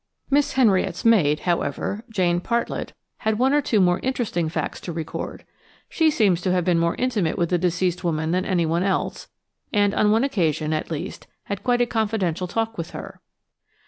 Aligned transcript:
Miss 0.31 0.53
Henriette's 0.53 1.05
maid, 1.05 1.41
however, 1.41 2.03
Jane 2.09 2.41
Partlett, 2.41 2.93
had 3.17 3.37
one 3.37 3.53
or 3.53 3.61
two 3.61 3.79
more 3.79 3.99
interesting 3.99 4.49
facts 4.49 4.81
to 4.81 4.91
record. 4.91 5.45
She 5.89 6.09
seems 6.09 6.41
to 6.41 6.51
have 6.51 6.65
been 6.65 6.79
more 6.79 6.95
intimate 6.95 7.37
with 7.37 7.49
the 7.49 7.59
deceased 7.59 8.03
woman 8.03 8.31
than 8.31 8.43
anyone 8.43 8.81
else, 8.81 9.29
and 9.71 9.93
on 9.93 10.09
one 10.09 10.23
occasion, 10.23 10.73
at 10.73 10.89
least, 10.89 11.27
had 11.43 11.63
quite 11.63 11.81
a 11.81 11.85
confidential 11.85 12.47
talk 12.47 12.79
with 12.79 12.89
her. 12.91 13.21